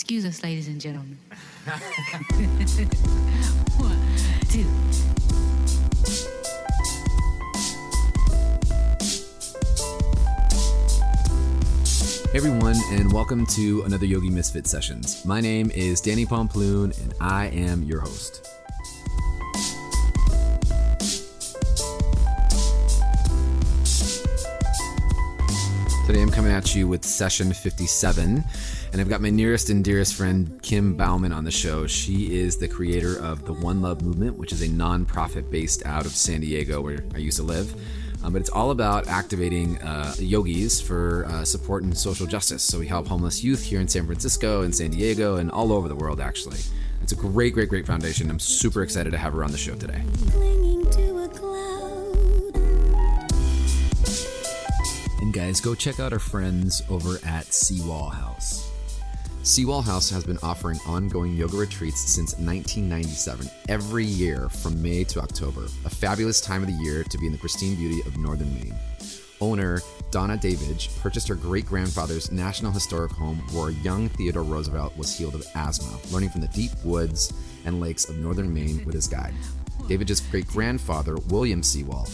[0.00, 1.18] Excuse us, ladies and gentlemen.
[3.76, 4.00] One,
[4.48, 4.64] two.
[12.30, 15.22] Hey everyone, and welcome to another Yogi Misfit Sessions.
[15.26, 18.49] My name is Danny Pomploon, and I am your host.
[26.10, 28.42] Today I'm coming at you with session 57,
[28.92, 31.86] and I've got my nearest and dearest friend Kim Bauman on the show.
[31.86, 36.06] She is the creator of the One Love Movement, which is a nonprofit based out
[36.06, 37.72] of San Diego, where I used to live.
[38.24, 42.64] Um, but it's all about activating uh, yogis for uh, support and social justice.
[42.64, 45.86] So we help homeless youth here in San Francisco and San Diego and all over
[45.86, 46.58] the world, actually.
[47.04, 48.28] It's a great, great, great foundation.
[48.30, 50.02] I'm super excited to have her on the show today.
[55.40, 58.70] Guys, go check out our friends over at Sewall House.
[59.42, 65.18] Sewall House has been offering ongoing yoga retreats since 1997, every year from May to
[65.18, 65.64] October.
[65.86, 68.74] A fabulous time of the year to be in the pristine beauty of northern Maine.
[69.40, 75.16] Owner Donna Davidge purchased her great grandfather's National Historic Home where young Theodore Roosevelt was
[75.16, 77.32] healed of asthma, learning from the deep woods
[77.64, 79.34] and lakes of northern Maine with his guide.
[79.88, 82.06] Davidge's great grandfather, William Sewall,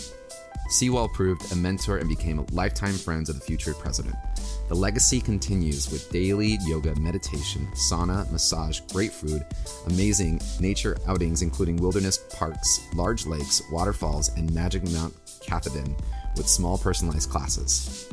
[0.69, 4.17] Sewall proved a mentor and became lifetime friends of the future president.
[4.69, 9.45] The legacy continues with daily yoga, meditation, sauna, massage, great food,
[9.86, 15.95] amazing nature outings including wilderness parks, large lakes, waterfalls, and Magic Mount Katahdin
[16.36, 18.08] with small personalized classes.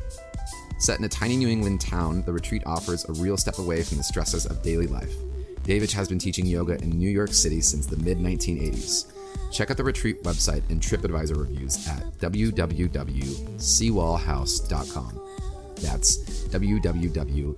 [0.78, 3.98] Set in a tiny New England town, the retreat offers a real step away from
[3.98, 5.14] the stresses of daily life.
[5.64, 9.13] Davidge has been teaching yoga in New York City since the mid 1980s.
[9.52, 15.20] Check out the retreat website and TripAdvisor reviews at www.sewallhouse.com.
[15.76, 16.18] That's
[16.48, 17.54] www.sewall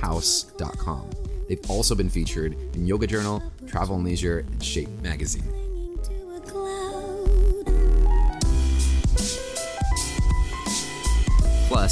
[0.00, 1.10] house.com.
[1.48, 5.51] They've also been featured in Yoga Journal, Travel and Leisure, and Shape magazine.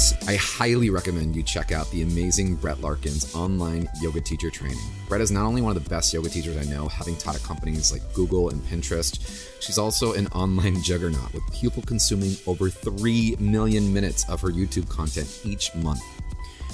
[0.01, 4.79] Plus, I highly recommend you check out the amazing Brett Larkin's online yoga teacher training.
[5.07, 7.43] Brett is not only one of the best yoga teachers I know, having taught at
[7.43, 9.19] companies like Google and Pinterest,
[9.61, 14.89] she's also an online juggernaut with people consuming over 3 million minutes of her YouTube
[14.89, 16.01] content each month.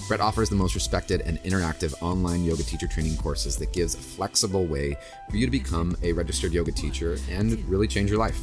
[0.08, 3.98] Brett offers the most respected and interactive online yoga teacher training courses that gives a
[3.98, 4.96] flexible way
[5.30, 8.40] for you to become a registered yoga teacher and really change your life.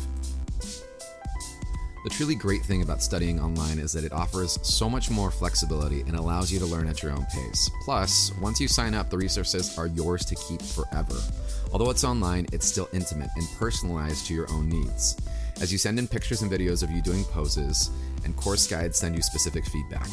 [2.04, 6.02] The truly great thing about studying online is that it offers so much more flexibility
[6.02, 7.70] and allows you to learn at your own pace.
[7.82, 11.16] Plus, once you sign up, the resources are yours to keep forever.
[11.72, 15.16] Although it's online, it's still intimate and personalized to your own needs.
[15.62, 17.88] As you send in pictures and videos of you doing poses,
[18.26, 20.08] and course guides send you specific feedback.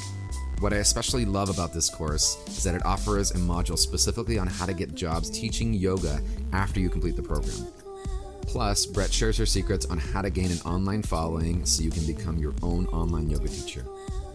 [0.62, 4.48] What I especially love about this course is that it offers a module specifically on
[4.48, 6.22] how to get jobs teaching yoga
[6.54, 7.68] after you complete the program.
[8.44, 12.06] Plus, Brett shares her secrets on how to gain an online following so you can
[12.06, 13.86] become your own online yoga teacher.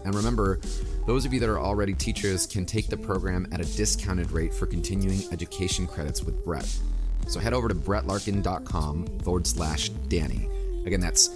[0.05, 0.59] And remember,
[1.05, 4.53] those of you that are already teachers can take the program at a discounted rate
[4.53, 6.73] for continuing education credits with Brett.
[7.27, 10.49] So head over to brettlarkin.com forward slash Danny.
[10.85, 11.29] Again, that's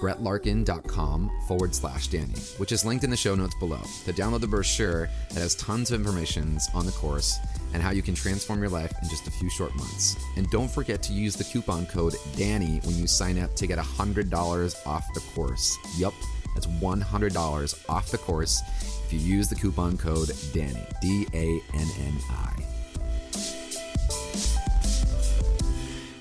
[0.00, 4.46] brettlarkin.com forward slash Danny, which is linked in the show notes below to download the
[4.46, 7.38] brochure that has tons of information on the course
[7.74, 10.16] and how you can transform your life in just a few short months.
[10.36, 13.78] And don't forget to use the coupon code DANNY when you sign up to get
[13.78, 15.76] $100 off the course.
[15.96, 16.14] Yup,
[16.54, 18.62] that's $100 off the course
[19.04, 22.64] if you use the coupon code DANNY, D A N N I.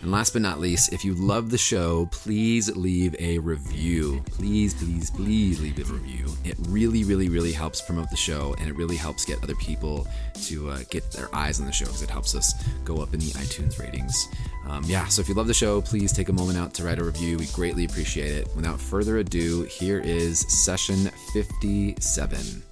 [0.01, 4.23] And last but not least, if you love the show, please leave a review.
[4.31, 6.27] Please, please, please leave a review.
[6.43, 10.07] It really, really, really helps promote the show and it really helps get other people
[10.43, 12.53] to uh, get their eyes on the show because it helps us
[12.83, 14.27] go up in the iTunes ratings.
[14.67, 16.99] Um, yeah, so if you love the show, please take a moment out to write
[16.99, 17.37] a review.
[17.37, 18.47] We greatly appreciate it.
[18.55, 22.63] Without further ado, here is session 57.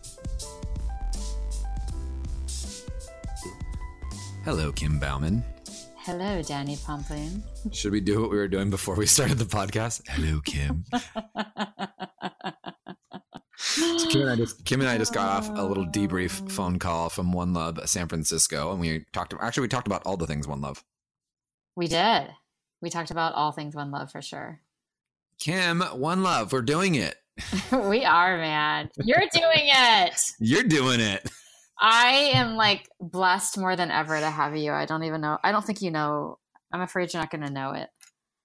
[4.44, 5.44] Hello, Kim Bauman.
[6.06, 7.42] Hello, Danny Pomplin.
[7.74, 10.04] Should we do what we were doing before we started the podcast?
[10.08, 10.86] Hello, Kim.
[13.58, 16.78] So Kim and I just Kim and I just got off a little debrief phone
[16.78, 19.34] call from One Love San Francisco, and we talked.
[19.42, 20.84] Actually, we talked about all the things One Love.
[21.76, 22.28] We did.
[22.84, 24.62] We talked about all things one love for sure.
[25.40, 27.16] Kim, One Love, we're doing it.
[27.72, 28.92] we are, man.
[29.04, 30.22] You're doing it.
[30.40, 31.28] You're doing it.
[31.80, 34.72] I am like blessed more than ever to have you.
[34.72, 35.38] I don't even know.
[35.44, 36.40] I don't think you know.
[36.72, 37.90] I'm afraid you're not going to know it.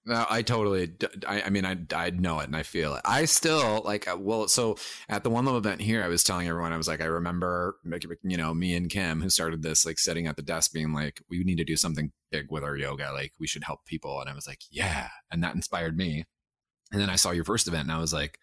[0.07, 0.91] No, I totally.
[1.27, 3.03] I mean, I I know it and I feel it.
[3.05, 4.09] I still like.
[4.09, 4.77] uh, Well, so
[5.11, 7.77] at the One Love event here, I was telling everyone, I was like, I remember,
[8.23, 11.23] you know, me and Kim, who started this, like, sitting at the desk, being like,
[11.29, 13.13] we need to do something big with our yoga.
[13.13, 14.21] Like, we should help people.
[14.21, 16.25] And I was like, yeah, and that inspired me.
[16.93, 18.39] And then I saw your first event, and I was like,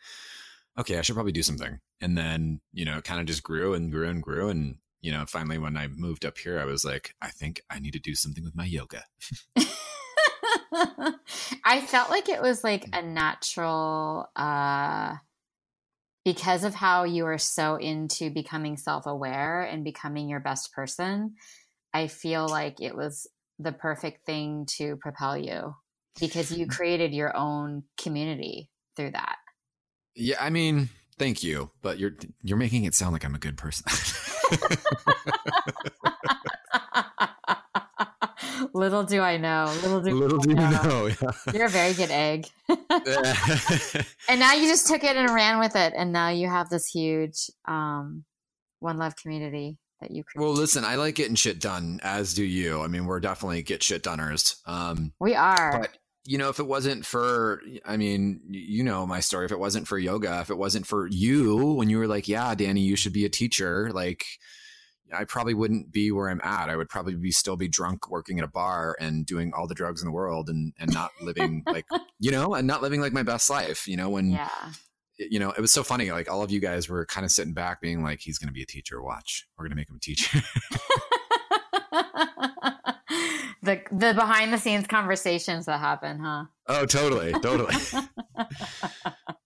[0.78, 1.80] okay, I should probably do something.
[2.02, 5.12] And then you know, it kind of just grew and grew and grew, and you
[5.12, 8.00] know, finally, when I moved up here, I was like, I think I need to
[8.00, 9.04] do something with my yoga.
[11.64, 15.16] I felt like it was like a natural uh
[16.26, 21.36] because of how you are so into becoming self-aware and becoming your best person.
[21.94, 23.28] I feel like it was
[23.60, 25.74] the perfect thing to propel you
[26.20, 29.38] because you created your own community through that.
[30.20, 33.56] Yeah, I mean, thank you, but you're you're making it sound like I'm a good
[33.56, 33.86] person.
[38.74, 39.72] little do I know.
[39.84, 41.08] Little do, Little I do you know.
[41.08, 41.14] know.
[41.54, 42.48] You're a very good egg.
[42.68, 46.88] and now you just took it and ran with it and now you have this
[46.88, 48.24] huge um
[48.80, 52.44] one love community that you create well, listen, I like getting shit done, as do
[52.44, 52.82] you.
[52.82, 54.56] I mean, we're definitely get shit doners.
[54.66, 59.22] Um, we are but you know, if it wasn't for, I mean, you know my
[59.22, 59.46] story.
[59.46, 62.54] If it wasn't for yoga, if it wasn't for you, when you were like, "Yeah,
[62.54, 64.26] Danny, you should be a teacher," like.
[65.14, 66.70] I probably wouldn't be where I'm at.
[66.70, 69.74] I would probably be still be drunk working at a bar and doing all the
[69.74, 71.86] drugs in the world and and not living like
[72.20, 73.88] you know and not living like my best life.
[73.88, 74.50] You know when yeah
[75.18, 76.12] you know, it was so funny.
[76.12, 78.54] Like all of you guys were kind of sitting back, being like, "He's going to
[78.54, 79.02] be a teacher.
[79.02, 80.40] Watch, we're going to make him a teacher."
[83.68, 87.76] the the behind the scenes conversations that happen huh oh, totally, totally.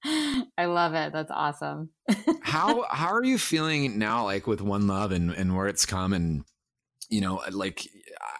[0.58, 1.90] i love it that's awesome
[2.42, 4.26] how how are you feeling now?
[4.26, 6.44] Like with One Love and and where it's come, and
[7.10, 7.88] you know, like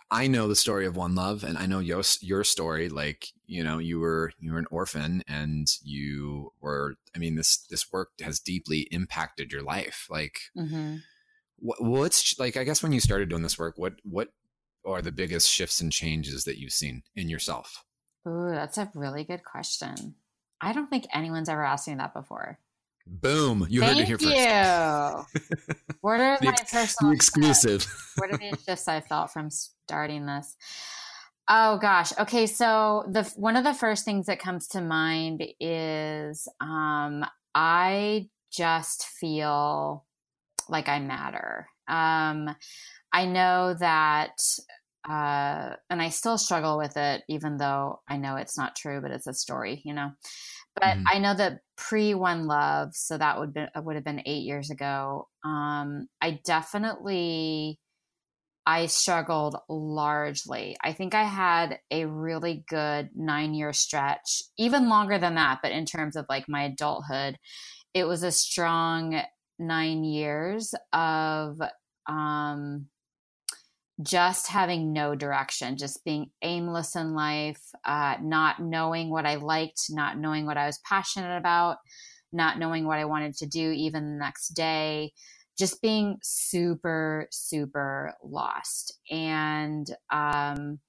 [0.10, 2.90] I know the story of One Love, and I know your your story.
[2.90, 6.96] Like you know, you were you were an orphan, and you were.
[7.16, 10.08] I mean, this this work has deeply impacted your life.
[10.10, 10.40] Like.
[10.56, 10.98] hmm
[11.64, 14.30] what, what's like i guess when you started doing this work what what
[14.86, 17.84] are the biggest shifts and changes that you've seen in yourself?
[18.28, 20.16] Ooh, that's a really good question.
[20.60, 22.60] I don't think anyone's ever asked me that before.
[23.08, 24.30] Boom you heard Thank it here first.
[24.30, 25.76] you.
[26.02, 27.86] what are The my ex- personal exclusive.
[28.18, 30.56] What are the shifts i felt from starting this?
[31.50, 32.18] Oh gosh.
[32.20, 37.26] Okay so the one of the first things that comes to mind is um
[37.56, 40.06] i just feel
[40.70, 41.68] like I matter.
[41.88, 42.56] Um,
[43.14, 44.38] I know that,
[45.08, 49.12] uh, and I still struggle with it, even though I know it's not true, but
[49.12, 50.12] it's a story, you know.
[50.76, 51.12] But Mhm.
[51.12, 54.70] I know that pre One Love, so that would be would have been eight years
[54.72, 55.30] ago.
[55.44, 57.80] Um, I definitely
[58.66, 60.78] I struggled largely.
[60.84, 65.72] I think I had a really good nine year stretch, even longer than that, but
[65.72, 67.40] in terms of like my adulthood,
[67.96, 69.22] it was a strong
[69.60, 71.62] nine years of
[72.08, 72.90] um,
[74.04, 79.86] just having no direction, just being aimless in life, uh, not knowing what I liked,
[79.90, 81.78] not knowing what I was passionate about,
[82.32, 85.14] not knowing what I wanted to do even the next day,
[85.58, 89.00] just being super, super lost.
[89.10, 90.80] And, um,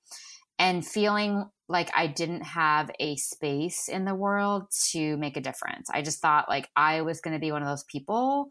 [0.58, 5.90] and feeling like I didn't have a space in the world to make a difference.
[5.90, 8.50] I just thought like I was going to be one of those people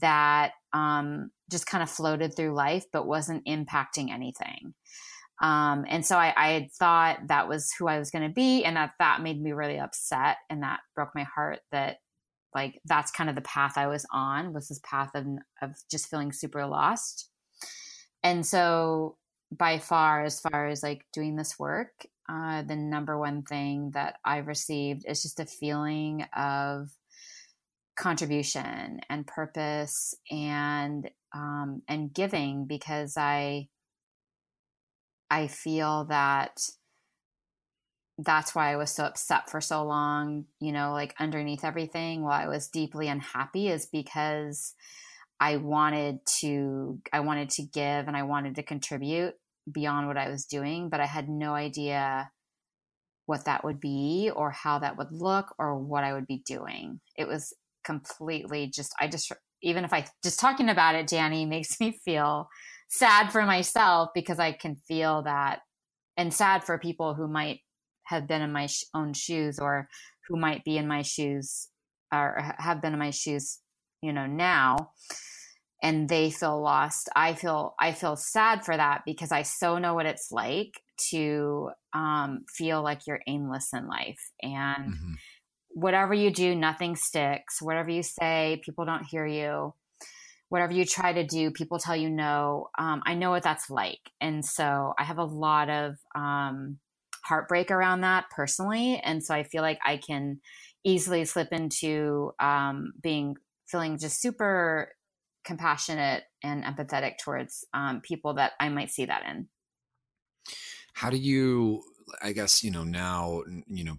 [0.00, 4.74] that um, just kind of floated through life but wasn't impacting anything.
[5.40, 8.64] Um, and so I, I had thought that was who I was going to be,
[8.64, 11.60] and that that made me really upset, and that broke my heart.
[11.72, 11.98] That
[12.54, 15.26] like that's kind of the path I was on was this path of
[15.60, 17.28] of just feeling super lost.
[18.22, 19.16] And so
[19.52, 21.92] by far, as far as like doing this work,
[22.28, 26.88] uh, the number one thing that I've received is just a feeling of
[27.96, 33.68] contribution and purpose and um, and giving because I
[35.30, 36.60] I feel that
[38.18, 42.40] that's why I was so upset for so long, you know, like underneath everything while
[42.40, 44.74] I was deeply unhappy is because
[45.38, 49.34] I wanted to I wanted to give and I wanted to contribute
[49.70, 52.30] beyond what I was doing, but I had no idea
[53.26, 57.00] what that would be or how that would look or what I would be doing.
[57.16, 57.52] It was
[57.86, 62.48] completely just I just even if I just talking about it, Danny makes me feel
[62.88, 65.60] sad for myself because I can feel that
[66.16, 67.60] and sad for people who might
[68.04, 69.88] have been in my sh- own shoes or
[70.28, 71.68] who might be in my shoes
[72.12, 73.58] or have been in my shoes,
[74.02, 74.92] you know, now
[75.82, 77.08] and they feel lost.
[77.14, 81.70] I feel I feel sad for that because I so know what it's like to
[81.92, 85.14] um, feel like you're aimless in life and Mhm.
[85.76, 87.60] Whatever you do, nothing sticks.
[87.60, 89.74] Whatever you say, people don't hear you.
[90.48, 92.70] Whatever you try to do, people tell you no.
[92.78, 94.00] Um, I know what that's like.
[94.18, 96.78] And so I have a lot of um,
[97.22, 98.98] heartbreak around that personally.
[99.04, 100.40] And so I feel like I can
[100.82, 104.92] easily slip into um, being, feeling just super
[105.44, 109.48] compassionate and empathetic towards um, people that I might see that in.
[110.94, 111.82] How do you,
[112.22, 113.98] I guess, you know, now, you know,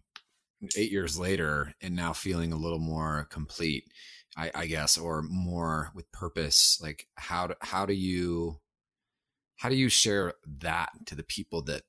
[0.75, 3.85] eight years later and now feeling a little more complete,
[4.35, 8.59] I, I guess, or more with purpose, like how, do, how do you,
[9.57, 11.83] how do you share that to the people that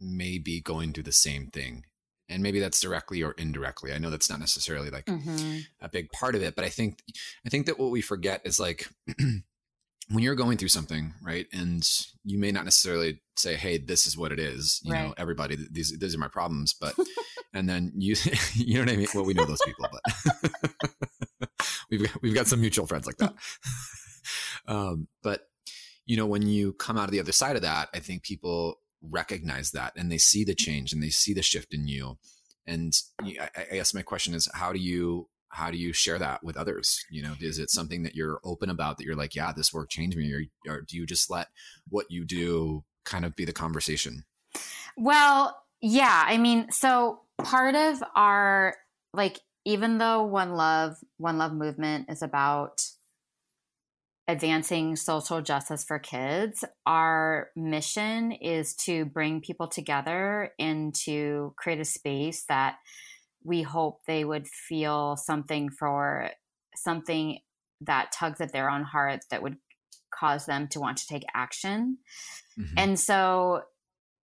[0.00, 1.84] may be going through the same thing?
[2.30, 3.92] And maybe that's directly or indirectly.
[3.92, 5.60] I know that's not necessarily like Mm-hmm.
[5.80, 7.00] a big part of it but i think
[7.46, 8.86] i think that what we forget is like
[9.18, 11.88] when you're going through something right and
[12.24, 15.96] you may not necessarily say hey this is what it is you know everybody these
[15.98, 16.94] these are my problems but
[17.54, 18.14] and then you
[18.54, 19.08] you know what i mean?
[19.14, 21.50] Well we know those people but
[21.90, 23.34] we've got, we've got some mutual friends like that.
[24.66, 25.48] Um but
[26.04, 28.78] you know when you come out of the other side of that i think people
[29.02, 32.18] recognize that and they see the change and they see the shift in you.
[32.66, 36.44] And I, I guess my question is how do you how do you share that
[36.44, 37.04] with others?
[37.10, 39.90] You know is it something that you're open about that you're like yeah this work
[39.90, 41.48] changed me or, or do you just let
[41.88, 44.24] what you do kind of be the conversation?
[44.96, 46.24] Well, yeah.
[46.26, 48.76] I mean, so part of our
[49.14, 52.84] like, even though One Love, One Love movement is about
[54.26, 61.80] advancing social justice for kids, our mission is to bring people together and to create
[61.80, 62.76] a space that
[63.42, 66.30] we hope they would feel something for
[66.76, 67.38] something
[67.80, 69.56] that tugs at their own heart that would
[70.10, 71.98] cause them to want to take action.
[72.58, 72.74] Mhm.
[72.76, 73.62] And so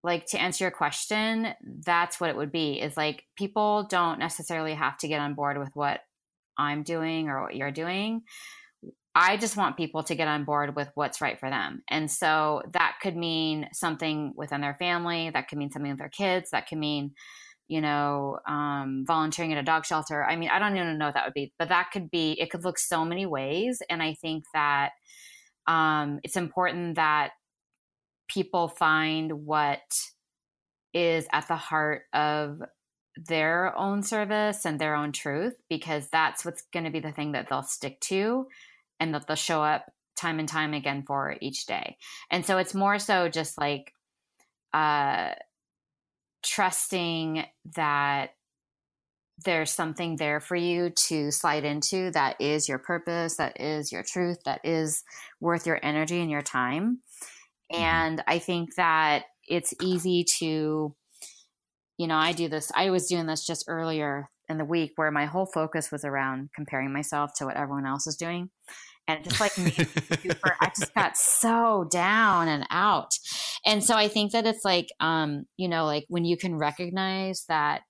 [0.06, 1.48] like to answer your question,
[1.84, 5.58] that's what it would be is like people don't necessarily have to get on board
[5.58, 6.00] with what
[6.56, 8.22] I'm doing or what you're doing.
[9.14, 11.82] I just want people to get on board with what's right for them.
[11.88, 16.08] And so that could mean something within their family, that could mean something with their
[16.08, 17.12] kids, that could mean,
[17.66, 20.24] you know, um, volunteering at a dog shelter.
[20.24, 22.50] I mean, I don't even know what that would be, but that could be, it
[22.50, 23.82] could look so many ways.
[23.90, 24.90] And I think that
[25.66, 27.30] um, it's important that
[28.28, 29.80] people find what
[30.94, 32.62] is at the heart of
[33.16, 37.32] their own service and their own truth because that's what's going to be the thing
[37.32, 38.46] that they'll stick to
[39.00, 41.96] and that they'll show up time and time again for each day.
[42.30, 43.92] And so it's more so just like
[44.72, 45.30] uh
[46.42, 48.30] trusting that
[49.44, 54.02] there's something there for you to slide into that is your purpose, that is your
[54.02, 55.02] truth, that is
[55.40, 57.00] worth your energy and your time.
[57.72, 57.78] Mhm.
[57.78, 60.94] And I think that it's easy to,
[61.98, 65.10] you know, I do this, I was doing this just earlier in the week where
[65.10, 68.50] my whole focus was around comparing myself to what everyone else is doing.
[69.08, 73.12] And just like me super, I just got so down and out.
[73.64, 77.44] And so I think that it's like, um, you know, like when you can recognize
[77.48, 77.82] that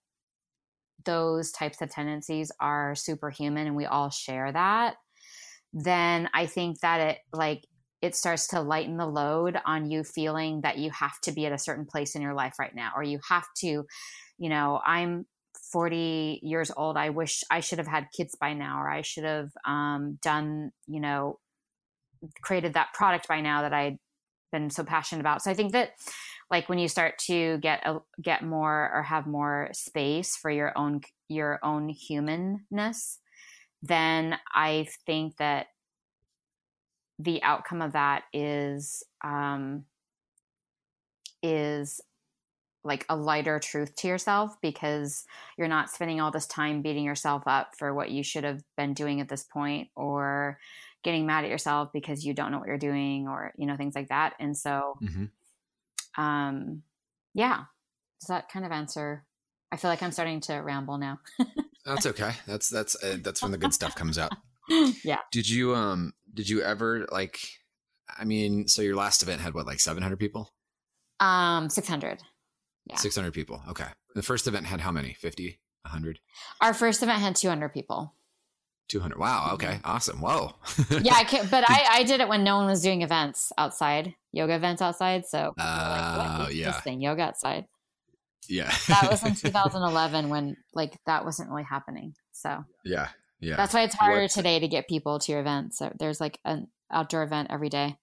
[1.05, 4.97] those types of tendencies are superhuman and we all share that,
[5.73, 7.65] then I think that it like
[8.07, 11.53] it starts to lighten the load on you feeling that you have to be at
[11.53, 13.85] a certain place in your life right now or you have to,
[14.39, 15.27] you know, I'm
[15.73, 16.97] 40 years old.
[16.97, 20.71] I wish I should have had kids by now or I should have um, done,
[20.87, 21.39] you know,
[22.43, 23.99] created that product by now that I'd
[24.53, 25.43] been so passionate about.
[25.43, 25.91] So I think that
[26.51, 30.73] like when you start to get a, get more or have more space for your
[30.77, 33.19] own your own humanness
[33.83, 35.67] then i think that
[37.19, 39.85] the outcome of that is um
[41.43, 42.01] is
[42.85, 45.25] like a lighter truth to yourself because
[45.59, 48.95] you're not spending all this time beating yourself up for what you should have been
[48.95, 50.59] doing at this point or
[51.03, 53.95] getting mad at yourself because you don't know what you're doing or you know things
[53.95, 54.35] like that.
[54.39, 55.31] And so Mhm.
[56.17, 56.83] um
[57.35, 57.65] yeah.
[58.21, 59.25] Does that kind of answer?
[59.71, 61.21] I feel like i'm starting to ramble now.
[61.85, 62.33] That's okay.
[62.47, 64.33] That's that's uh, that's when the good stuff comes out.
[65.05, 65.21] Yeah.
[65.31, 67.41] Did you um did you ever like
[68.19, 70.53] i mean so your last event had what like 700 people?
[71.19, 72.23] Um 600
[72.85, 72.97] Yeah.
[72.97, 73.63] 600 people.
[73.71, 73.87] Okay.
[74.15, 75.15] The first event had how many?
[75.15, 76.21] 50 100
[76.61, 78.13] our first event had 200 people.
[78.89, 79.81] 200 wow okay.
[79.83, 80.21] Awesome.
[80.21, 80.55] Whoa.
[81.03, 84.15] Yeah I can't, but I, I did it when no one was doing events outside
[84.33, 86.73] yoga events outside so were like, Oh, yeah.
[86.73, 87.65] this thing yoga outside?
[88.47, 88.71] Yeah.
[88.89, 92.63] That was in 2011 when like that wasn't really happening so.
[92.85, 93.09] Yeah
[93.41, 96.39] yeah that's why it's harder today to get people to your events so there's like
[96.45, 97.97] an outdoor event every day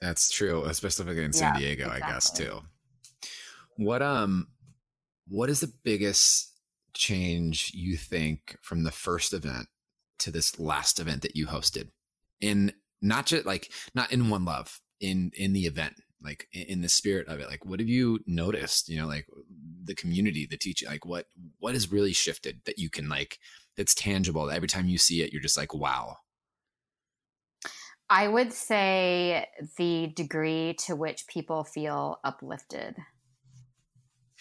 [0.00, 2.60] That's true, especially in San Yeah, Diego, I guess too.
[3.76, 4.48] What um
[5.28, 6.52] what is the biggest
[6.94, 9.68] change you think from the first event
[10.18, 11.88] to this last event that you hosted?
[12.40, 16.80] In not just like not in one love, in in the event, like in, in
[16.82, 17.48] the spirit of it.
[17.48, 19.26] Like what have you noticed, you know, like
[19.82, 21.26] the community, the teaching, like what
[21.58, 23.38] what has really shifted that you can like
[23.76, 24.50] that's tangible.
[24.50, 26.18] Every time you see it, you're just like, wow.
[28.08, 32.96] I would say the degree to which people feel uplifted.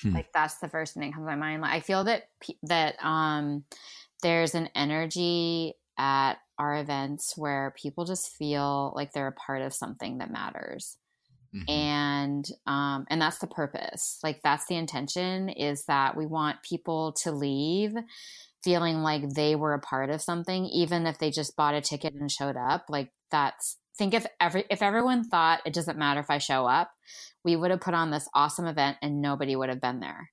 [0.02, 0.14] Hmm.
[0.14, 1.62] Like that's the first thing that comes to my mind.
[1.62, 2.30] Like, I feel that
[2.64, 3.66] that um,
[4.22, 9.74] there's an energy at our events where people just feel like they're a part of
[9.74, 10.98] something that matters
[11.56, 11.70] Mhm.
[11.70, 17.14] and um, and that's the purpose like that's the intention is that we want people
[17.14, 17.94] to leave
[18.66, 22.14] feeling like they were a part of something even if they just bought a ticket
[22.14, 26.30] and showed up like that's think if every if everyone thought it doesn't matter if
[26.30, 26.92] i show up
[27.46, 30.32] we would have put on this awesome event and nobody would have been there.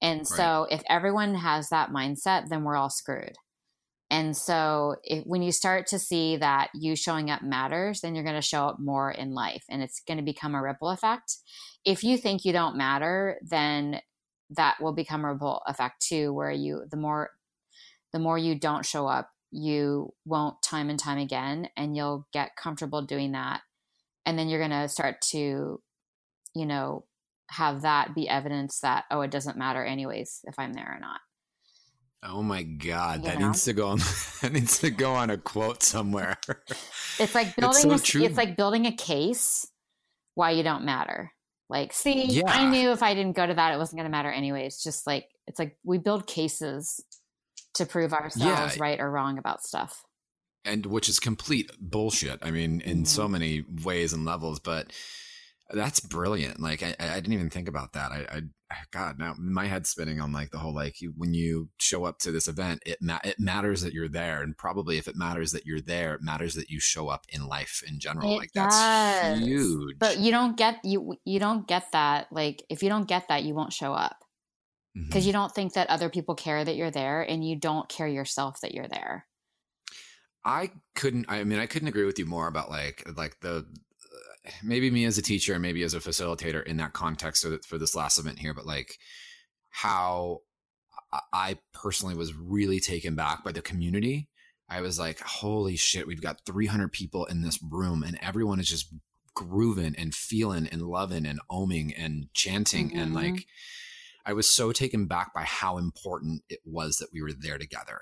[0.00, 3.34] And so if everyone has that mindset then we're all screwed.
[4.10, 8.22] And so if, when you start to see that you showing up matters, then you're
[8.22, 11.38] going to show up more in life and it's going to become a ripple effect.
[11.84, 14.00] If you think you don't matter, then
[14.50, 17.30] that will become a ripple effect too, where you, the more,
[18.14, 22.56] the more you don't show up, you won't time and time again, and you'll get
[22.56, 23.60] comfortable doing that.
[24.24, 25.82] And then you're going to start to,
[26.54, 27.04] you know,
[27.50, 31.20] have that be evidence that, oh, it doesn't matter anyways if I'm there or not.
[32.26, 33.48] Oh my god, You that know?
[33.48, 33.98] needs to go on
[34.42, 36.36] that needs to go on a quote somewhere.
[37.18, 38.22] It's like building It's so a, true.
[38.24, 39.66] it's like building a case
[40.34, 41.32] why you don't matter.
[41.68, 42.42] Like, see, Yeah.
[42.46, 44.82] I knew if I didn't go to that, it wasn't to matter anyways.
[44.82, 47.00] Just like it's like we build cases
[47.74, 48.82] to prove ourselves Yeah.
[48.82, 50.02] right or wrong about stuff.
[50.66, 52.38] and which is complete bullshit.
[52.40, 53.06] I mean, in Mhm.
[53.06, 54.90] so many ways and levels, but
[55.70, 56.58] that's brilliant.
[56.58, 58.12] Like I, I didn't even think about that.
[58.12, 58.40] I, I,
[58.90, 62.18] God, now my head's spinning on like the whole like you, when you show up
[62.20, 65.52] to this event, it ma- it matters that you're there, and probably if it matters
[65.52, 68.32] that you're there, it matters that you show up in life in general.
[68.32, 69.40] It like that's does.
[69.40, 69.98] huge.
[69.98, 72.28] But you don't get you you don't get that.
[72.32, 74.23] Like if you don't get that, you won't show up
[74.94, 78.06] Because you don't think that other people care that you're there, and you don't care
[78.06, 79.26] yourself that you're there.
[80.44, 81.26] I couldn't.
[81.28, 83.66] I mean, I couldn't agree with you more about like like the
[84.46, 87.78] uh, maybe me as a teacher, maybe as a facilitator in that context for, for
[87.78, 88.98] this last event here, but like
[89.70, 90.40] how
[91.32, 94.28] I- personally was really taken back by the community.
[94.68, 98.68] I was like, holy shit, we've got 300 people in this room, and everyone is
[98.68, 98.92] just
[99.34, 103.14] grooving and feeling and loving and oming and chanting and Mhm.
[103.14, 103.46] like.
[104.26, 108.00] I was so taken back by how important it was that we were there together.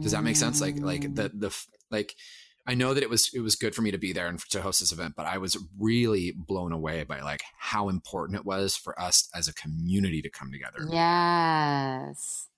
[0.00, 0.60] Does that make sense?
[0.60, 1.16] Like like mm.
[1.16, 1.56] the the
[1.90, 2.14] like
[2.66, 4.62] I know that it was it was good for me to be there and to
[4.62, 8.76] host this event, but I was really blown away by like how important it was
[8.76, 10.78] for us as a community to come together.
[10.90, 12.48] Yes.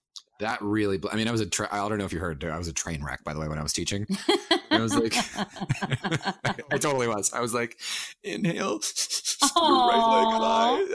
[0.41, 2.57] That really, I mean, I was a tra- I don't know if you heard, I
[2.57, 4.07] was a train wreck by the way when I was teaching.
[4.71, 5.15] I was like,
[6.71, 7.33] I totally was.
[7.33, 7.77] I was like,
[8.23, 8.79] inhale,
[9.57, 10.95] right.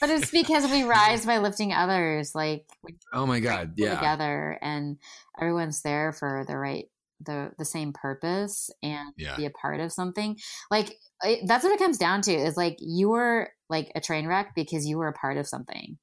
[0.00, 2.34] But it's because we rise by lifting others.
[2.34, 4.98] Like we oh my god, yeah, together, and
[5.40, 6.86] everyone's there for the right
[7.24, 9.36] the the same purpose and Yeah.
[9.36, 10.38] be a part of something.
[10.70, 12.32] Like it, that's what it comes down to.
[12.32, 15.96] Is like you were like a train wreck because you were a part of something,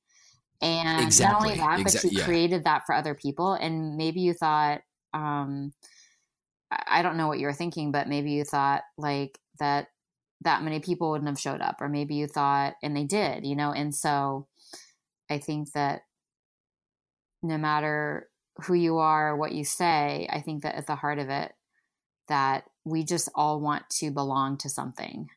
[0.62, 2.26] and not only Exactly, that, but exa- you yeah.
[2.26, 3.54] created that for other people.
[3.54, 4.82] And maybe you thought,
[5.14, 5.74] um,
[6.72, 9.88] I I don't know what you were thinking, but maybe you thought like that
[10.44, 13.56] that many people wouldn't have showed up or maybe you thought and they did you
[13.56, 14.48] know and so
[15.30, 16.02] i think that
[17.42, 18.30] no matter
[18.64, 21.52] who you are what you say i think that at the heart of it
[22.28, 25.30] that we just all want to belong to something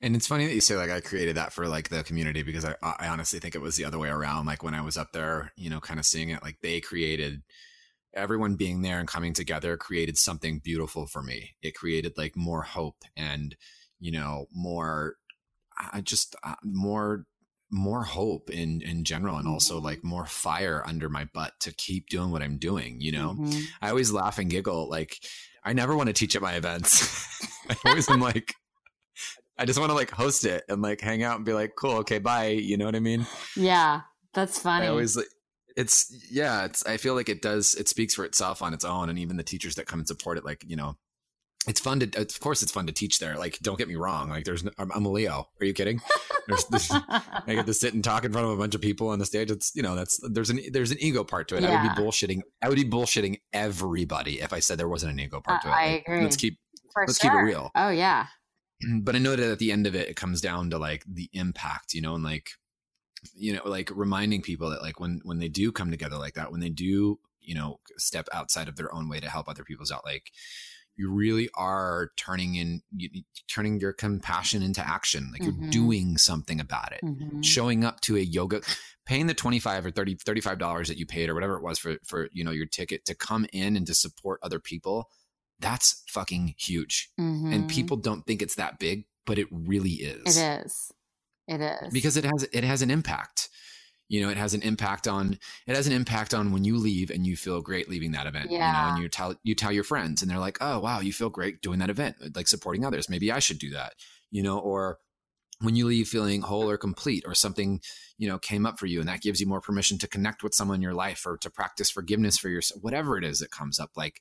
[0.00, 2.64] And it's funny that you say like I created that for like the community because
[2.64, 4.46] I I honestly think it was the other way around.
[4.46, 7.42] Like when I was up there, you know, kind of seeing it, like they created
[8.14, 11.54] everyone being there and coming together created something beautiful for me.
[11.62, 13.56] It created like more hope and
[13.98, 15.16] you know more,
[15.78, 17.26] I just uh, more
[17.70, 19.84] more hope in in general and also Mhm.
[19.84, 23.00] like more fire under my butt to keep doing what I'm doing.
[23.00, 23.64] You know, Mhm.
[23.82, 24.88] I always laugh and giggle.
[24.88, 25.18] Like,
[25.64, 27.02] I never want to teach at my events.
[27.70, 28.54] I always am like,
[29.58, 31.96] I just want to like host it and like hang out and be like, cool,
[31.98, 32.48] okay, bye.
[32.48, 33.26] You know what I mean?
[33.56, 35.26] yeah that's funny I always like,
[35.76, 39.08] it's, yeah, it's, I feel like it does, it speaks for itself on its own.
[39.08, 40.96] And even the teachers that come and support it, like, you know,
[41.68, 43.36] it's fun to, of course, it's fun to teach there.
[43.36, 44.28] Like, don't get me wrong.
[44.30, 45.48] Like, there's, no, I'm, I'm a Leo.
[45.60, 46.00] Are you kidding?
[46.46, 49.08] There's this, I get to sit and talk in front of a bunch of people
[49.08, 49.50] on the stage.
[49.50, 51.64] It's you know that's there's an there's an ego part to it.
[51.64, 52.42] I would be bullshitting.
[52.62, 55.72] I would be bullshitting everybody if I said there wasn't an ego part to it.
[55.72, 56.22] I- I Like, agree.
[56.22, 56.58] Let's keep
[56.92, 57.72] For let's keep it real.
[57.74, 58.26] oh yeah
[59.02, 61.28] But I know that at the end of it, it comes down to like the
[61.32, 62.50] impact, you know, and like
[63.34, 66.50] you know like reminding people that like when when they do come together like that
[66.52, 69.90] when they do you know step outside of their own way to help other people's
[69.92, 70.32] out like
[70.98, 73.08] you really are turning in you,
[73.48, 75.44] turning your compassion into action like Mhm.
[75.60, 77.44] you're doing something about it Mhm.
[77.44, 78.62] showing up to a yoga
[79.04, 81.96] paying the 25 or 30 35 dollars that you paid or whatever it was for
[82.04, 85.10] for you know your ticket to come in and to support other people
[85.60, 87.68] that's fucking huge and Mhm.
[87.68, 90.92] people don't think it's that big but it really is It is.
[91.48, 91.92] It is.
[91.92, 93.48] Because it has it has an impact.
[94.08, 97.10] You know it has an impact on it has an impact on when you leave
[97.10, 98.94] and you feel great leaving that event you know Yeah.
[98.94, 101.60] and you tell you tell your friends and they're like oh wow you feel great
[101.60, 103.08] doing that event like supporting others.
[103.08, 103.94] Maybe i should do that
[104.30, 104.98] you know or
[105.60, 107.80] when you leave feeling whole or complete or something
[108.16, 110.54] you know came up for you and that gives you more permission to connect with
[110.54, 113.80] someone in your life or to practice forgiveness for yourself whatever it is that comes
[113.80, 114.20] up like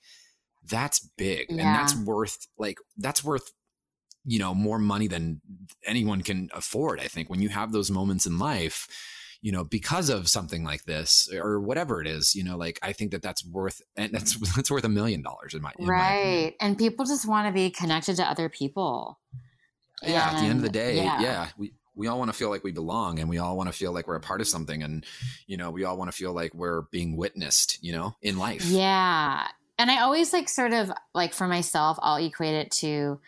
[0.67, 3.51] that's big and that's worth like that's worth
[4.25, 5.41] you know more money than
[5.85, 7.29] anyone can afford i think.
[7.29, 8.87] When you have those moments in life
[9.41, 12.91] you know because of something like this or whatever it is you know like i
[12.91, 15.91] think that that's worth and that's that's worth a million dollars in my in my
[15.91, 16.53] right.
[16.59, 19.19] And people just want to be connected to other people.
[20.03, 21.21] Yeah at the end of the day yeah.
[21.21, 23.73] yeah, we we all want to feel like we belong and we all want to
[23.73, 25.05] feel like we're a part of something and
[25.47, 28.65] you know we all want to feel like we're being witnessed you know in life.
[28.65, 29.47] Yeah.
[29.77, 33.19] And I always like sort of like for myself, I'll equate it to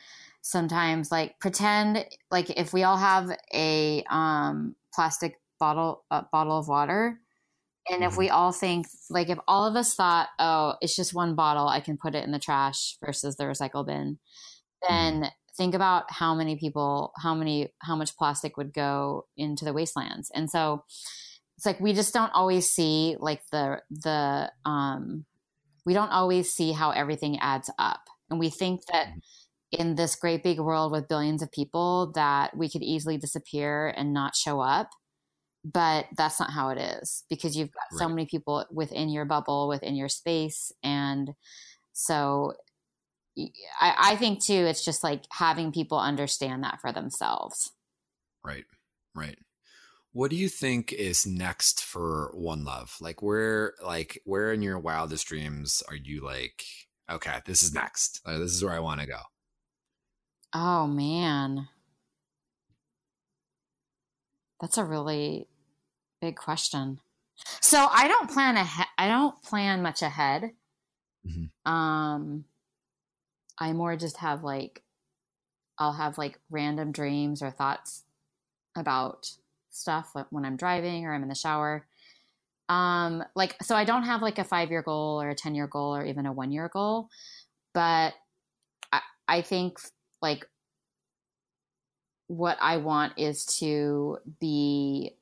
[0.48, 6.68] sometimes like pretend like if we all have a um plastic bottle uh, bottle of
[6.68, 7.20] water
[7.90, 8.18] and if Mhm.
[8.18, 11.80] we all think like if all of us thought, oh, it's just one bottle, I
[11.80, 14.20] can put it in the trash versus the recycle bin,
[14.88, 19.74] then think about how many people, how many, how much plastic would go into the
[19.74, 20.32] wastelands.
[20.36, 20.84] And so
[21.58, 25.26] it's like we just don't always see like the the um
[25.86, 28.02] we don't always see how everything adds up.
[28.30, 29.10] And we think that
[29.72, 34.14] in this great big world with billions of people that we could easily disappear and
[34.14, 34.90] not show up
[35.66, 39.68] but that's not how it is because you've got so many people within your bubble
[39.68, 41.32] within your space and
[41.94, 42.54] so
[43.82, 47.72] I think too it's just like having people understand that for themselves
[48.48, 48.66] Right.
[49.14, 49.38] Right.
[50.14, 52.96] What do you think is next for One Love?
[53.02, 56.64] Like where like where in your wildest dreams are you like,
[57.12, 58.22] okay, this is next.
[58.26, 59.20] Like, this is where I want to go.
[60.60, 61.68] Oh man.
[64.60, 65.48] That's a really
[66.20, 67.00] big question.
[67.62, 70.54] So i don't plan ahead i don't plan much ahead.
[71.26, 71.52] Mhm.
[71.72, 72.46] um
[73.60, 74.82] i more just have like
[75.78, 78.06] i'll have like random dreams or thoughts
[78.76, 79.30] about
[79.70, 81.86] stuff like when i'm driving or i'm in the shower.
[82.70, 85.68] Um like so i don't have like a five year goal or a 10 year
[85.68, 87.10] goal or even a one year goal
[87.74, 88.14] but
[88.92, 89.80] i i think
[90.28, 90.48] like
[92.28, 95.16] what i want is to be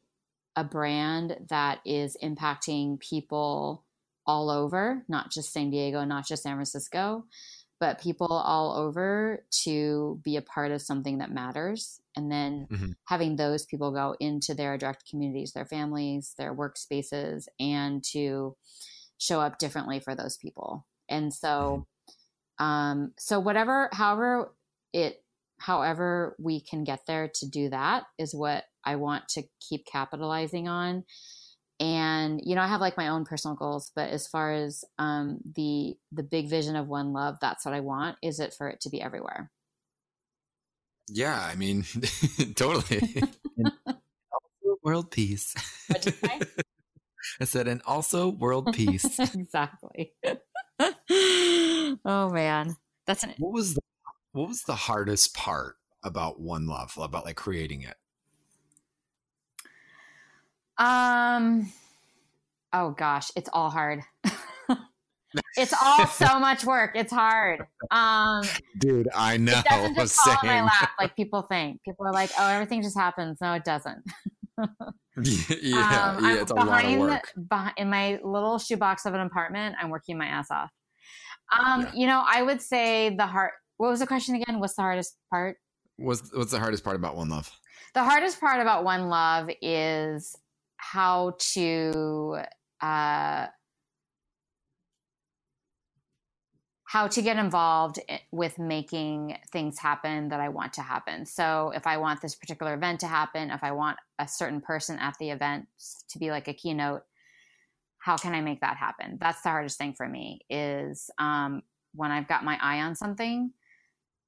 [0.56, 3.84] a brand that is impacting people
[4.26, 7.26] all over, not just San Diego, not just San Francisco,
[7.80, 12.00] but people all over to be a part of something that matters.
[12.16, 12.96] And then Mhm.
[13.06, 18.56] having those people go into their direct communities, their families, their workspaces, and to
[19.18, 20.86] show up differently for those people.
[21.10, 21.86] And so,
[22.58, 24.55] um, so whatever, however
[24.96, 25.24] it,
[25.60, 30.68] however we can get there to do that is what I want to keep capitalizing
[30.68, 31.04] on
[31.80, 35.40] and you know i have like my own personal goals but as far as um
[35.56, 38.80] the the big vision of one love that's what i want is it for it
[38.80, 39.52] to be everywhere
[41.08, 41.86] Yeah, I mean,
[42.56, 43.22] totally.
[44.84, 45.54] World peace.
[45.88, 46.40] What'd you say?
[47.42, 49.20] I said, and also world peace.
[49.20, 50.14] exactly
[50.80, 52.76] oh man
[53.08, 53.82] that's an what was the,
[54.36, 57.96] what was the hardest part about One Love, about like creating it?
[60.78, 61.72] um
[62.74, 64.02] oh gosh it's all hard
[65.58, 68.44] it's all so much work it's hard um
[68.78, 69.54] Dude, I know.
[69.58, 72.82] it doesn't just fall in my lap like people think people are like oh everything
[72.82, 74.04] just happens no it doesn't
[74.58, 77.32] yeah, Um, yeah, I'm it's a lot of behind- work.
[77.38, 79.76] beh- in my little shoebox of an apartment.
[79.82, 80.72] I'm working my ass off.
[81.52, 81.92] Um, Yeah.
[81.94, 83.52] you know, I would say the hard.
[83.78, 84.60] What was the question again?
[84.60, 85.58] What's the hardest part?
[85.98, 87.52] What's what's the hardest part about One Love?
[87.94, 90.36] The hardest part about One Love is
[90.78, 92.38] how to
[92.82, 93.48] uh,
[96.86, 98.00] how to get involved
[98.32, 101.26] with making things happen that I want to happen.
[101.26, 104.98] So if I want this particular event to happen, if I want a certain person
[105.00, 105.66] at the event
[106.10, 107.04] to be like a keynote,
[107.98, 109.18] how can I make that happen?
[109.20, 113.52] That's the hardest thing for me is um, when I've got my eye on something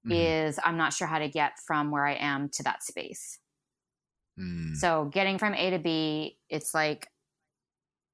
[0.03, 0.13] Mhm.
[0.15, 3.39] is I'm not sure how to get from where I am to that space.
[4.37, 4.77] Mm.
[4.79, 7.11] So getting from A to B, it's like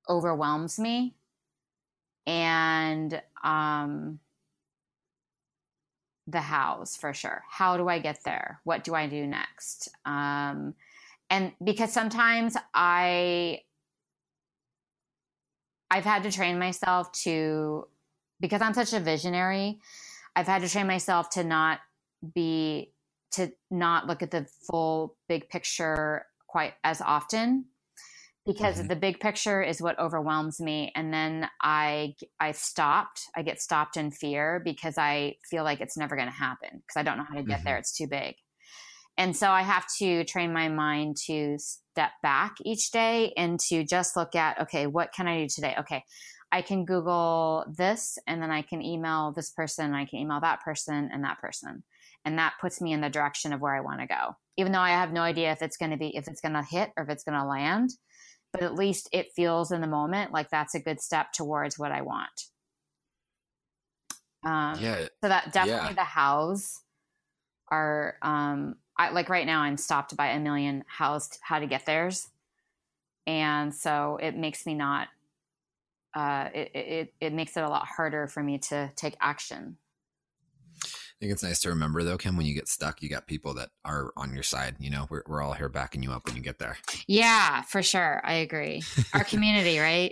[0.08, 1.16] overwhelms me.
[2.26, 4.20] And um
[6.28, 7.44] the hows for sure.
[7.50, 8.62] How do I get there?
[8.64, 9.90] What do I do next?
[10.06, 10.76] Um
[11.30, 13.62] and because sometimes I
[15.92, 17.88] I've had to train myself to
[18.40, 19.80] because I'm such a visionary,
[20.36, 21.80] I've had to train myself to not
[22.34, 22.94] be
[23.32, 27.66] to not look at the full big picture quite as often
[28.46, 28.90] because Mhm.
[28.90, 30.92] the big picture is what overwhelms me.
[30.96, 35.98] And then i i stopped i get stopped in fear because i feel like it's
[35.98, 38.36] never going to happen because i don't know how to get there it's too big.
[39.18, 43.84] And so i have to train my mind to step back each day and to
[43.84, 45.76] just look at okay what can i do today?
[45.80, 46.04] Okay
[46.54, 50.62] i can google this and then i can email this person i can email that
[50.62, 51.84] person and that person
[52.26, 54.80] and that puts me in the direction of where i want to go even though
[54.80, 57.04] i have no idea if it's going to be if it's going to hit or
[57.04, 57.90] if it's going to land
[58.54, 61.92] but at least it feels in the moment like that's a good step towards what
[61.92, 62.46] I want.
[64.46, 65.08] Um, yeah.
[65.22, 65.94] So that definitely Yeah.
[65.94, 66.82] the hows
[67.70, 71.86] are um, I, like right now I'm stopped by a million hows how to get
[71.86, 72.28] theirs,
[73.26, 75.08] and so it makes me not.
[76.14, 79.78] Uh, it, it it makes it a lot harder for me to take action.
[80.86, 83.54] I think it's nice to remember though, Kim, when you get stuck, you got people
[83.54, 84.76] that are on your side.
[84.80, 86.78] You know, we're, we're all here backing you up when you get there.
[87.08, 88.20] Yeah, for sure.
[88.26, 88.84] I agree.
[89.14, 90.12] Our community, right?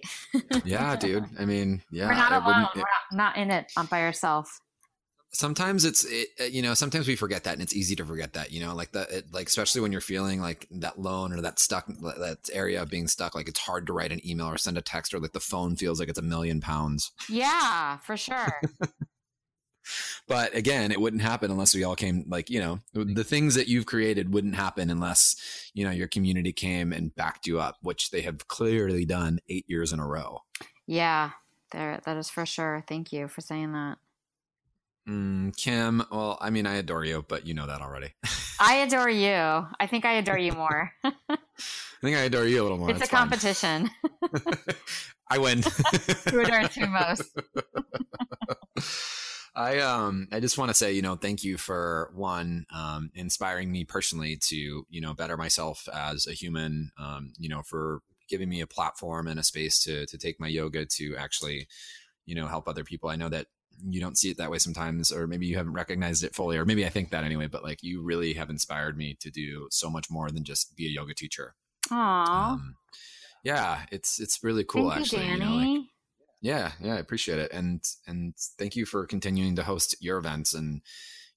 [0.64, 1.26] Yeah, dude.
[1.38, 2.08] I mean, yeah.
[2.08, 2.46] We're not alone.
[2.46, 2.84] wouldn't- We're
[3.18, 4.62] not, not in it by ourselves.
[5.34, 8.34] Sometimes it's it, uh, you know sometimes we forget that and it's easy to forget
[8.34, 11.41] that you know like the it, like especially when you're feeling like that lone or
[11.41, 14.58] that stuck that area of being stuck like it's hard to write an email or
[14.58, 18.17] send a text or like the phone feels like it's a million pounds Yeah, for
[18.17, 18.62] sure.
[20.28, 23.67] but again it wouldn't happen unless we all came like you know the things that
[23.67, 25.36] you've created wouldn't happen unless
[25.74, 29.65] you know your community came and backed you up which they have clearly done eight
[29.67, 30.39] years in a row
[30.88, 31.32] Yeah,
[31.72, 32.84] there that is for sure.
[32.88, 33.98] Thank you for saying that.
[35.08, 38.14] Mm, kim well i mean i adore you but you know that already
[38.64, 39.32] I adore you.
[39.32, 40.92] I think I adore you more.
[41.04, 41.10] i
[42.02, 43.20] think i adore you a little more it's a fine.
[43.22, 43.90] competition.
[45.30, 45.64] i win
[46.30, 47.24] Who adores you most?
[49.56, 53.72] I um I just want to say you know thank you for one um inspiring
[53.72, 58.48] me personally to you know better myself as a human um you know for giving
[58.48, 61.68] me a platform and a space to to take my yoga to actually
[62.26, 63.48] you know help other people I know that
[63.88, 66.65] you don't see it that way sometimes or maybe you haven't recognized it fully or
[66.65, 69.89] maybe I think that anyway but like you really have inspired me to do so
[69.89, 71.56] much more than just be a yoga teacher.
[71.89, 72.76] Aw, um
[73.44, 75.82] yeah it's it's really cool thank actually you, you know like
[76.41, 80.54] yeah yeah i appreciate it and and thank you for continuing to host your events
[80.54, 80.82] and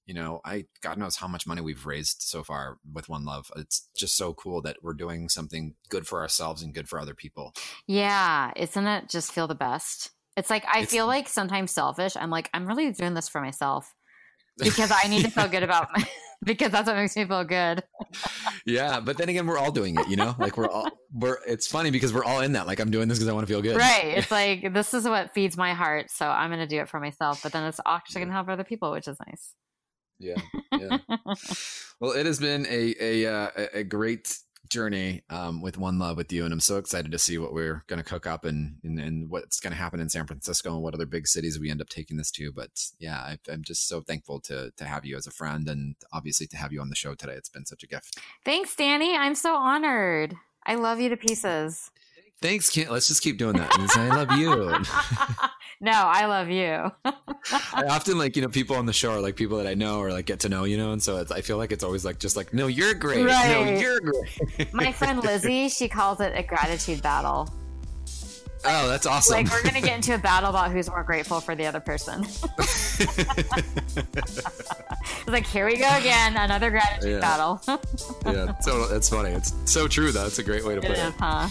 [0.05, 3.51] you know i god knows how much money we've raised so far with one love.
[3.55, 7.13] It's just so cool that we're doing something good for ourselves and good for other
[7.13, 7.53] people.
[7.87, 10.11] Yeah, isn't it just feel the best?
[10.37, 12.15] It's like I It's- feel like sometimes selfish.
[12.17, 13.93] I'm like I'm really doing this for myself
[14.57, 16.07] because I need to feel good about my
[16.43, 17.83] because that's what makes me feel good.
[18.65, 21.65] yeah but then again we're all doing it you know like we're all we're it's
[21.67, 23.61] funny because we're all in that like i'm doing this because i want to feel
[23.61, 24.17] good Right.
[24.17, 26.99] It's like this is what feeds my heart, so I'm going to do it for
[26.99, 29.53] myself, but then it's actually going to help other people, which is nice.
[30.19, 30.35] yeah
[30.71, 30.97] yeah
[31.99, 34.37] well it has been a a uh, a- a great
[34.69, 37.83] journey um, with one love with you and i'm so excited to see what we're
[37.87, 40.81] going to cook up and, and and what's going to happen in san francisco and
[40.81, 43.87] what other big cities we end up taking this to but yeah I, i'm just
[43.87, 46.89] so thankful to to have you as a friend and obviously to have you on
[46.89, 49.15] the show today it's been such a gift Thanks, Danny.
[49.15, 50.35] I'm so honored.
[50.65, 51.91] I love you to pieces.
[52.41, 52.89] Thanks Kim.
[52.89, 54.49] let's just keep doing that and say, i love you
[55.81, 56.91] no, I love you.
[57.73, 59.99] i often like you know people on the show are like people that i know
[59.99, 62.05] or like get to know you know and so it's, i feel like it's always
[62.05, 66.33] like just like no you're great no you're great My friend Lizzie, she calls it
[66.35, 67.49] a gratitude battle.
[68.65, 71.55] Oh that's awesome Like we're gonna get into a battle about who's more grateful for
[71.55, 72.23] the other person.
[72.57, 72.97] it's
[75.27, 77.19] like here we go again, another gratitude Yeah.
[77.19, 77.61] battle.
[78.25, 79.31] yeah, so that's funny.
[79.31, 80.25] It's so true though.
[80.25, 81.13] It's a great way to put is, it.
[81.19, 81.49] huh?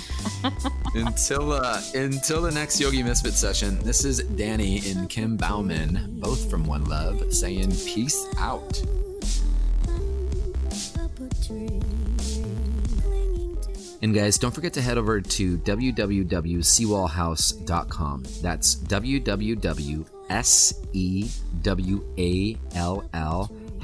[0.94, 6.48] Until uh, until the next Yogi Misfit session, this is Danny and Kim Bauman, both
[6.50, 8.80] from One Love, saying peace out.
[14.02, 18.24] And guys, don't forget to head over to www.sewallhouse.com.
[18.42, 20.04] That's www.sewall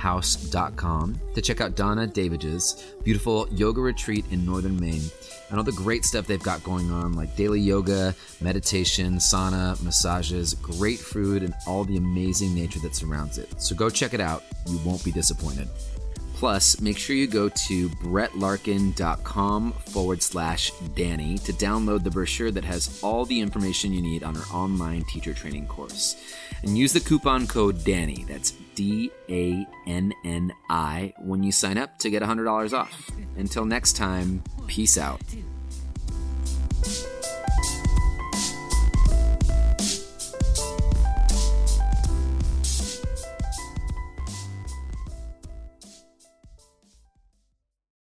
[0.01, 5.03] house.com to check out Donna Davidge's beautiful yoga retreat in northern Maine
[5.51, 10.55] and all the great stuff they've got going on, like daily yoga, meditation, sauna, massages,
[10.55, 13.61] great food, and all the amazing nature that surrounds it.
[13.61, 14.43] So go check it out.
[14.69, 15.69] You won't be disappointed.
[16.41, 22.65] Plus, make sure you go to brettlarkin.com forward slash Danny to download the brochure that
[22.65, 26.17] has all the information you need on our online teacher training course.
[26.63, 31.77] And use the coupon code Danny, that's D A N N I, when you sign
[31.77, 33.11] up to get $100 off.
[33.37, 35.21] Until next time, peace out.